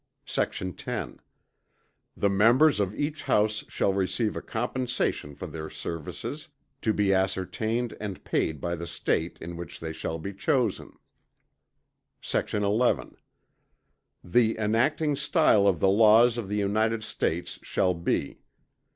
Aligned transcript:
Sect. 0.25 0.75
10. 0.79 1.19
The 2.17 2.27
members 2.31 2.79
of 2.79 2.95
each 2.95 3.21
House 3.21 3.63
shall 3.67 3.93
receive 3.93 4.35
a 4.35 4.41
compensation 4.41 5.35
for 5.35 5.45
their 5.45 5.69
services, 5.69 6.49
to 6.81 6.91
be 6.91 7.13
ascertained 7.13 7.95
and 8.01 8.23
paid 8.23 8.59
by 8.59 8.75
the 8.75 8.87
State, 8.87 9.37
in 9.39 9.55
which 9.57 9.79
they 9.79 9.93
shall 9.93 10.17
be 10.17 10.33
chosen. 10.33 10.97
Sect. 12.19 12.55
11. 12.55 13.15
The 14.23 14.57
enacting 14.57 15.15
stile 15.17 15.67
of 15.67 15.79
the 15.79 15.87
laws 15.89 16.35
of 16.35 16.49
the 16.49 16.57
United 16.57 17.03
States 17.03 17.59
shall 17.61 17.93
be. 17.93 18.39